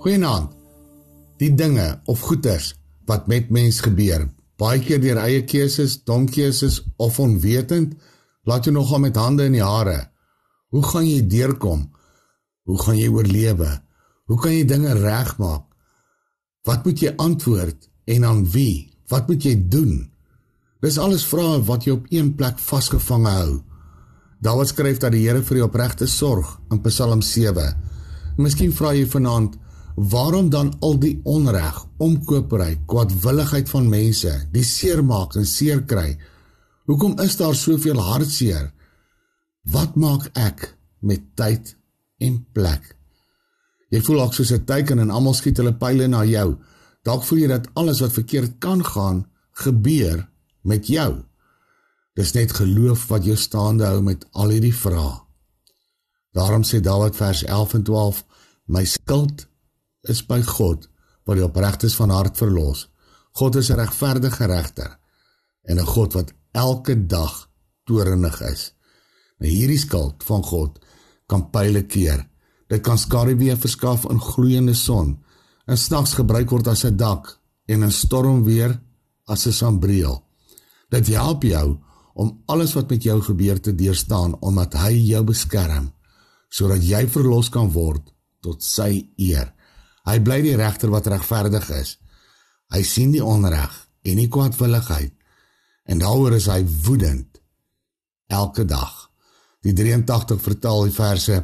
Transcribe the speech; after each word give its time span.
Goeienaand. 0.00 0.54
Die 1.36 1.50
dinge 1.52 2.00
of 2.08 2.22
goeters 2.24 2.70
wat 3.04 3.26
met 3.28 3.50
mens 3.52 3.82
gebeur, 3.84 4.22
baie 4.56 4.80
keer 4.80 5.00
deur 5.02 5.18
eie 5.20 5.42
keuses, 5.44 5.98
dom 6.08 6.24
keuses 6.30 6.78
of 6.96 7.18
onwetend, 7.20 7.98
laat 8.48 8.64
jou 8.64 8.72
nogal 8.72 9.02
met 9.04 9.20
hande 9.20 9.44
in 9.50 9.58
die 9.58 9.64
hare. 9.64 9.98
Hoe 10.72 10.82
gaan 10.88 11.04
jy 11.04 11.20
deurkom? 11.28 11.84
Hoe 12.64 12.78
gaan 12.80 12.96
jy 12.96 13.12
oorlewe? 13.12 13.70
Hoe 14.24 14.40
kan 14.40 14.56
jy 14.56 14.64
dinge 14.64 14.96
regmaak? 14.96 15.68
Wat 16.64 16.84
moet 16.88 17.04
jy 17.04 17.12
antwoord 17.20 17.88
en 18.16 18.24
aan 18.24 18.44
wie? 18.56 18.88
Wat 19.12 19.28
moet 19.28 19.44
jy 19.44 19.56
doen? 19.68 19.96
Dis 20.80 20.96
alles 20.96 21.28
vrae 21.28 21.60
wat 21.68 21.84
jy 21.84 21.98
op 21.98 22.08
een 22.08 22.32
plek 22.40 22.60
vasgevang 22.70 23.28
hou. 23.28 23.48
Dawid 24.40 24.72
skryf 24.72 25.00
dat 25.02 25.12
die 25.12 25.26
Here 25.26 25.44
vir 25.44 25.60
jou 25.60 25.68
opregte 25.68 26.08
sorg 26.08 26.56
in 26.72 26.80
Psalm 26.88 27.20
7. 27.20 27.74
Miskien 28.40 28.72
vra 28.72 28.94
jy 28.96 29.04
vanaand, 29.04 29.58
Waarom 29.94 30.50
dan 30.50 30.72
al 30.80 30.98
die 30.98 31.20
onreg, 31.24 31.86
omkopery, 31.98 32.78
kwaadwilligheid 32.86 33.68
van 33.68 33.88
mense, 33.88 34.32
die 34.52 34.64
seermaak 34.64 35.34
en 35.34 35.46
seerkry? 35.46 36.18
Hoekom 36.86 37.18
is 37.20 37.36
daar 37.36 37.54
soveel 37.54 38.00
hartseer? 38.00 38.70
Wat 39.70 39.94
maak 39.94 40.30
ek 40.38 40.76
met 40.98 41.22
tyd 41.36 41.76
en 42.18 42.40
plek? 42.52 42.96
Jy 43.90 44.00
voel 44.06 44.22
ook 44.22 44.34
soos 44.34 44.52
'n 44.52 44.64
teiken 44.64 44.98
en 44.98 45.10
almal 45.10 45.34
skiet 45.34 45.56
hulle 45.56 45.74
pile 45.74 46.06
na 46.06 46.24
jou. 46.24 46.56
Dalk 47.02 47.24
voel 47.24 47.38
jy 47.38 47.46
dat 47.48 47.68
alles 47.74 48.00
wat 48.00 48.12
verkeerd 48.12 48.58
kan 48.58 48.84
gaan, 48.84 49.26
gebeur 49.52 50.28
met 50.62 50.86
jou. 50.86 51.24
Dis 52.14 52.32
net 52.32 52.52
geloof 52.52 53.06
wat 53.08 53.24
jou 53.24 53.36
staande 53.36 53.84
hou 53.84 54.02
met 54.02 54.26
al 54.32 54.48
hierdie 54.48 54.74
vrae. 54.74 55.20
Daarom 56.32 56.62
sê 56.62 56.80
Dawid 56.80 57.16
vers 57.16 57.44
11 57.44 57.74
en 57.74 57.82
12: 57.82 58.24
My 58.64 58.84
skuld 58.84 59.46
is 60.08 60.22
by 60.26 60.40
God 60.42 60.88
wat 61.26 61.36
die 61.36 61.44
opregtes 61.44 61.94
van 61.98 62.10
hart 62.10 62.36
verlos. 62.36 62.88
God 63.32 63.56
is 63.56 63.70
'n 63.70 63.78
regverdige 63.78 64.46
regter 64.46 64.98
en 65.64 65.78
'n 65.78 65.86
God 65.86 66.12
wat 66.12 66.32
elke 66.52 67.06
dag 67.06 67.48
toornig 67.84 68.40
is. 68.40 68.74
Nou 69.38 69.50
hierdie 69.50 69.78
skuld 69.78 70.24
van 70.24 70.42
God 70.42 70.78
kan 71.26 71.50
pile 71.50 71.82
keer. 71.82 72.28
Dit 72.68 72.82
kan 72.82 72.98
skaduwee 72.98 73.56
verskaf 73.56 74.04
in 74.10 74.20
gloeiende 74.20 74.74
son 74.74 75.18
en 75.66 75.78
snags 75.78 76.14
gebruik 76.14 76.50
word 76.50 76.68
as 76.68 76.84
'n 76.84 76.96
dak 76.96 77.38
en 77.66 77.82
in 77.82 77.92
storm 77.92 78.44
weer 78.44 78.80
as 79.26 79.46
'n 79.46 79.52
sambreel. 79.52 80.24
Dit 80.88 81.06
help 81.06 81.42
jou 81.42 81.78
om 82.14 82.42
alles 82.46 82.74
wat 82.74 82.90
met 82.90 83.02
jou 83.02 83.20
gebeur 83.22 83.60
te 83.60 83.74
deurstaan 83.74 84.36
omdat 84.40 84.74
hy 84.74 84.92
jou 84.92 85.24
beskerm 85.24 85.92
sodat 86.48 86.82
jy 86.82 87.06
verlos 87.08 87.48
kan 87.48 87.70
word 87.70 88.12
tot 88.40 88.62
sy 88.62 89.08
eer. 89.16 89.54
Hy 90.10 90.18
bly 90.26 90.40
die 90.42 90.56
regter 90.58 90.90
wat 90.90 91.06
regverdig 91.06 91.68
is. 91.76 91.94
Hy 92.74 92.82
sien 92.86 93.12
die 93.14 93.22
onreg 93.22 93.70
en 94.06 94.18
die 94.18 94.30
kwaadwilligheid 94.32 95.14
en 95.90 96.02
daaroor 96.02 96.36
is 96.36 96.48
hy 96.50 96.60
woedend 96.86 97.40
elke 98.30 98.64
dag. 98.66 98.92
Die 99.62 99.74
83 99.76 100.40
vertaal 100.42 100.86
die 100.88 100.94
verse 100.94 101.40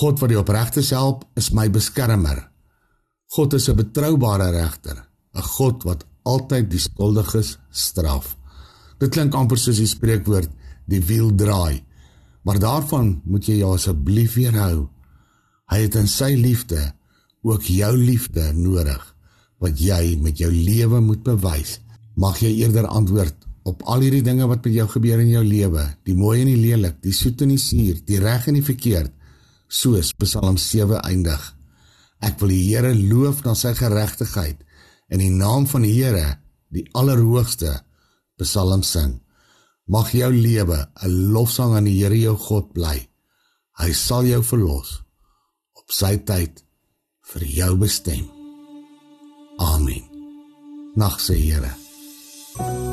God 0.00 0.20
wat 0.22 0.30
die 0.30 0.38
opregtes 0.38 0.92
help 0.94 1.24
is 1.40 1.50
my 1.56 1.66
beskermer. 1.72 2.46
God 3.34 3.54
is 3.54 3.68
'n 3.68 3.76
betroubare 3.76 4.50
regter, 4.50 5.06
'n 5.34 5.42
God 5.42 5.84
wat 5.84 6.04
altyd 6.24 6.70
die 6.70 6.78
skuldiges 6.78 7.58
straf. 7.70 8.36
Dit 8.98 9.10
klink 9.10 9.34
amper 9.34 9.58
soos 9.58 9.76
die 9.76 9.86
spreekwoord 9.86 10.50
die 10.86 11.00
wiel 11.00 11.34
draai. 11.34 11.84
Maar 12.42 12.58
daarvan 12.58 13.20
moet 13.24 13.46
jy 13.46 13.60
jou 13.60 13.74
asseblief 13.74 14.34
weerhou. 14.34 14.88
Hy 15.70 15.78
het 15.78 15.94
in 15.94 16.08
sy 16.08 16.34
liefde 16.34 16.94
ook 17.42 17.62
jou 17.62 17.92
liefde 17.96 18.52
nodig 18.56 19.00
wat 19.60 19.80
jy 19.80 20.16
met 20.20 20.40
jou 20.40 20.50
lewe 20.52 21.00
moet 21.04 21.22
bewys. 21.24 21.78
Mag 22.16 22.40
jy 22.40 22.52
eerder 22.62 22.88
antwoord 22.88 23.36
op 23.68 23.82
al 23.92 24.04
hierdie 24.04 24.24
dinge 24.24 24.46
wat 24.48 24.64
met 24.64 24.74
jou 24.74 24.86
gebeur 24.88 25.20
in 25.20 25.32
jou 25.34 25.42
lewe, 25.44 25.84
die 26.08 26.16
mooi 26.16 26.40
en 26.40 26.48
die 26.48 26.60
lelik, 26.60 26.96
die 27.04 27.14
soet 27.14 27.44
en 27.44 27.52
die 27.52 27.60
suur, 27.60 28.00
die 28.08 28.20
reg 28.22 28.48
en 28.48 28.56
die 28.56 28.64
verkeerd, 28.64 29.12
soos 29.68 30.14
Psalm 30.18 30.56
7 30.58 31.02
eindig. 31.04 31.42
Ek 32.24 32.40
wil 32.40 32.52
die 32.52 32.64
Here 32.68 32.92
loof 32.96 33.44
na 33.44 33.54
sy 33.56 33.72
geregtigheid 33.76 34.64
in 35.12 35.22
die 35.22 35.32
naam 35.32 35.66
van 35.68 35.84
die 35.84 35.92
Here, 35.92 36.40
die 36.72 36.86
Allerhoogste, 36.96 37.80
Psalm 38.40 38.82
sing. 38.86 39.18
Mag 39.90 40.12
jou 40.14 40.30
lewe 40.32 40.86
'n 41.02 41.32
lofsang 41.32 41.74
aan 41.76 41.84
die 41.84 41.98
Here 42.00 42.16
jou 42.16 42.36
God 42.36 42.72
bly. 42.72 43.08
Hy 43.80 43.92
sal 43.92 44.24
jou 44.24 44.42
verlos 44.42 45.02
op 45.74 45.90
sy 45.92 46.16
tyd 46.16 46.62
vir 47.34 47.46
jou 47.46 47.74
bestem. 47.76 48.28
Amen. 49.58 50.04
Nag 50.94 51.20
se 51.20 51.34
Here. 51.34 51.74
thank 52.56 52.84
you 52.84 52.89